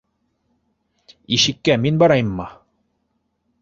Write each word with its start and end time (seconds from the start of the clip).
Ишеккә 1.39 1.79
мин 1.85 2.03
барайыммы? 2.05 2.53